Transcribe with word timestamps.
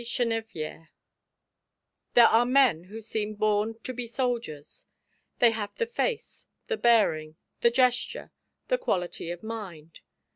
CHENEVIERE 0.03 0.89
There 2.15 2.25
are 2.27 2.43
men 2.43 2.85
who 2.85 3.01
seem 3.01 3.35
born 3.35 3.75
to 3.83 3.93
be 3.93 4.07
soldiers. 4.07 4.87
They 5.37 5.51
have 5.51 5.75
the 5.75 5.85
face, 5.85 6.47
the 6.65 6.75
bearing, 6.77 7.35
the 7.59 7.69
gesture, 7.69 8.31
the 8.67 8.79
quality 8.79 9.29
of 9.29 9.43
mind. 9.43 9.99